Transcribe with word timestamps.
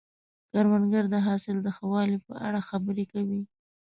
کروندګر 0.51 1.05
د 1.13 1.15
حاصل 1.25 1.57
د 1.61 1.67
ښه 1.75 1.85
والي 1.91 2.17
په 2.27 2.33
اړه 2.47 2.59
خبرې 2.69 3.05
کوي 3.13 3.41